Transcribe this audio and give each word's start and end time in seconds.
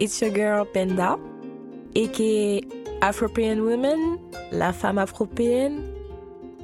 it's 0.00 0.20
your 0.20 0.30
girl 0.30 0.64
Penda, 0.64 1.18
aka 1.94 2.60
Afropean 3.02 3.60
Woman, 3.60 4.18
la 4.50 4.72
femme 4.72 4.98
afropéenne, 4.98 5.82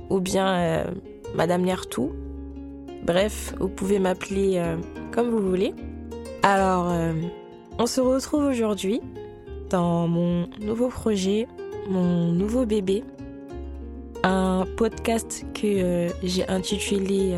ou 0.08 0.20
bien 0.20 0.48
euh, 0.48 0.84
Madame 1.34 1.62
Nertou. 1.62 2.12
Bref, 3.04 3.54
vous 3.58 3.68
pouvez 3.68 3.98
m'appeler 3.98 4.56
euh, 4.56 4.76
comme 5.12 5.28
vous 5.28 5.46
voulez. 5.46 5.74
Alors, 6.42 6.90
euh, 6.90 7.12
on 7.78 7.86
se 7.86 8.00
retrouve 8.00 8.44
aujourd'hui 8.44 9.00
dans 9.68 10.08
mon 10.08 10.48
nouveau 10.60 10.88
projet, 10.88 11.46
mon 11.88 12.32
nouveau 12.32 12.64
bébé, 12.64 13.04
un 14.22 14.64
podcast 14.76 15.44
que 15.54 16.08
j'ai 16.22 16.48
intitulé 16.48 17.34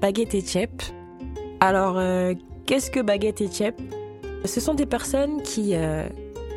Baguette 0.00 0.34
et 0.34 0.40
Chep. 0.40 0.70
Alors, 1.60 2.00
qu'est-ce 2.66 2.90
que 2.90 3.00
Baguette 3.00 3.40
et 3.40 3.50
Chep 3.50 3.80
Ce 4.44 4.60
sont 4.60 4.74
des 4.74 4.86
personnes 4.86 5.42
qui, 5.42 5.74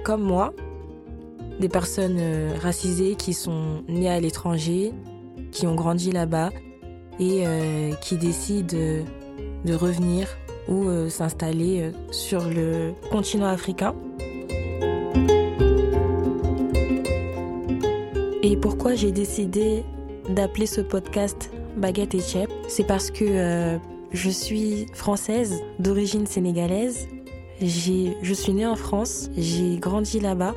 comme 0.03 0.21
moi, 0.23 0.53
des 1.59 1.69
personnes 1.69 2.19
racisées 2.61 3.15
qui 3.15 3.33
sont 3.33 3.83
nées 3.87 4.09
à 4.09 4.19
l'étranger, 4.19 4.93
qui 5.51 5.65
ont 5.67 5.75
grandi 5.75 6.11
là-bas 6.11 6.49
et 7.19 7.47
euh, 7.47 7.93
qui 8.01 8.17
décident 8.17 8.77
de 9.65 9.73
revenir 9.73 10.27
ou 10.67 10.87
euh, 10.87 11.09
s'installer 11.09 11.81
euh, 11.81 11.91
sur 12.11 12.43
le 12.49 12.93
continent 13.09 13.47
africain. 13.47 13.95
Et 18.43 18.57
pourquoi 18.57 18.95
j'ai 18.95 19.11
décidé 19.11 19.83
d'appeler 20.29 20.65
ce 20.65 20.81
podcast 20.81 21.51
Baguette 21.77 22.13
et 22.15 22.21
Chep 22.21 22.49
C'est 22.67 22.85
parce 22.85 23.09
que 23.09 23.79
je 24.11 24.29
suis 24.29 24.85
française 24.93 25.63
d'origine 25.79 26.27
sénégalaise. 26.27 27.07
Je 27.61 28.33
suis 28.33 28.53
née 28.53 28.65
en 28.65 28.75
France, 28.75 29.29
j'ai 29.37 29.77
grandi 29.77 30.19
là-bas 30.19 30.55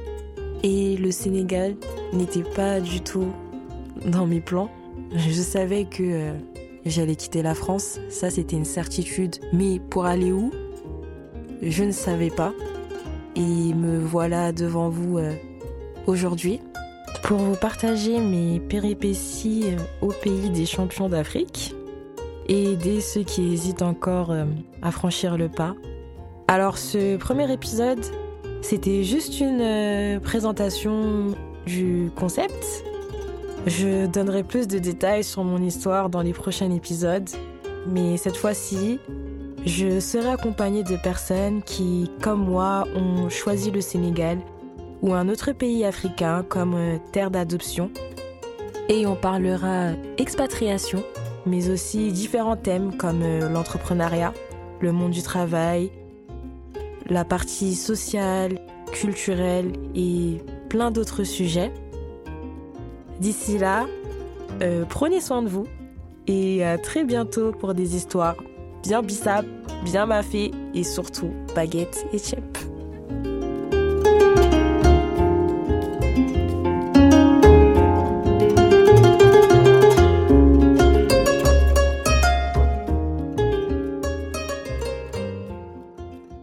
et 0.64 0.96
le 0.96 1.12
Sénégal 1.12 1.76
n'était 2.12 2.42
pas 2.42 2.80
du 2.80 3.00
tout 3.00 3.28
dans 4.04 4.26
mes 4.26 4.40
plans. 4.40 4.68
Je 5.14 5.40
savais 5.40 5.84
que 5.84 6.02
euh, 6.02 6.32
j'allais 6.84 7.14
quitter 7.14 7.42
la 7.42 7.54
France, 7.54 8.00
ça 8.08 8.30
c'était 8.30 8.56
une 8.56 8.64
certitude. 8.64 9.36
Mais 9.52 9.78
pour 9.78 10.06
aller 10.06 10.32
où? 10.32 10.50
Je 11.62 11.84
ne 11.84 11.92
savais 11.92 12.30
pas. 12.30 12.52
Et 13.36 13.74
me 13.74 13.98
voilà 13.98 14.52
devant 14.52 14.88
vous 14.88 15.18
euh, 15.18 15.34
aujourd'hui 16.06 16.60
pour 17.22 17.38
vous 17.38 17.56
partager 17.56 18.18
mes 18.18 18.58
péripéties 18.58 19.66
euh, 19.66 20.06
au 20.06 20.08
pays 20.08 20.50
des 20.50 20.66
champions 20.66 21.08
d'Afrique 21.08 21.74
et 22.48 22.72
aider 22.72 23.00
ceux 23.00 23.22
qui 23.22 23.52
hésitent 23.52 23.82
encore 23.82 24.34
à 24.80 24.90
franchir 24.90 25.36
le 25.36 25.50
pas. 25.50 25.74
Alors 26.48 26.78
ce 26.78 27.16
premier 27.16 27.52
épisode, 27.52 28.04
c'était 28.62 29.04
juste 29.04 29.40
une 29.40 30.20
présentation 30.20 31.26
du 31.66 32.10
concept 32.16 32.84
je 33.66 34.06
donnerai 34.06 34.44
plus 34.44 34.66
de 34.68 34.78
détails 34.78 35.24
sur 35.24 35.44
mon 35.44 35.62
histoire 35.62 36.08
dans 36.08 36.22
les 36.22 36.32
prochains 36.32 36.70
épisodes, 36.70 37.28
mais 37.86 38.16
cette 38.16 38.36
fois-ci, 38.36 38.98
je 39.66 40.00
serai 40.00 40.30
accompagnée 40.30 40.84
de 40.84 40.96
personnes 40.96 41.62
qui, 41.62 42.10
comme 42.22 42.44
moi, 42.44 42.86
ont 42.94 43.28
choisi 43.28 43.70
le 43.70 43.80
Sénégal 43.80 44.38
ou 45.02 45.12
un 45.12 45.28
autre 45.28 45.52
pays 45.52 45.84
africain 45.84 46.44
comme 46.48 46.74
euh, 46.74 46.96
terre 47.12 47.30
d'adoption. 47.30 47.90
Et 48.88 49.06
on 49.06 49.16
parlera 49.16 49.90
expatriation, 50.16 51.04
mais 51.44 51.68
aussi 51.68 52.10
différents 52.10 52.56
thèmes 52.56 52.96
comme 52.96 53.22
euh, 53.22 53.48
l'entrepreneuriat, 53.48 54.32
le 54.80 54.92
monde 54.92 55.10
du 55.10 55.22
travail, 55.22 55.90
la 57.08 57.24
partie 57.24 57.74
sociale, 57.74 58.58
culturelle 58.92 59.72
et 59.94 60.38
plein 60.68 60.90
d'autres 60.90 61.24
sujets. 61.24 61.72
D'ici 63.20 63.58
là, 63.58 63.86
euh, 64.62 64.84
prenez 64.88 65.20
soin 65.20 65.42
de 65.42 65.48
vous 65.48 65.66
et 66.26 66.64
à 66.64 66.78
très 66.78 67.04
bientôt 67.04 67.52
pour 67.52 67.74
des 67.74 67.96
histoires 67.96 68.36
bien 68.82 69.02
bissap, 69.02 69.44
bien 69.84 70.06
maffées 70.06 70.50
et 70.74 70.84
surtout 70.84 71.30
baguettes 71.54 72.06
et 72.12 72.18
chips. 72.18 72.67